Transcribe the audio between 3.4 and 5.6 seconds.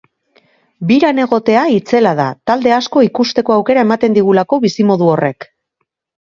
aukera ematen digulako bizimodu horrek.